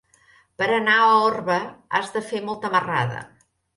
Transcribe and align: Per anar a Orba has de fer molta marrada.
Per 0.61 0.69
anar 0.77 0.95
a 1.01 1.11
Orba 1.27 1.57
has 1.99 2.09
de 2.17 2.25
fer 2.31 2.41
molta 2.51 2.73
marrada. 2.77 3.21